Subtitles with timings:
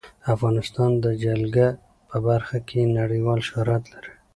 [0.33, 1.67] افغانستان د جلګه
[2.09, 4.13] په برخه کې نړیوال شهرت لري.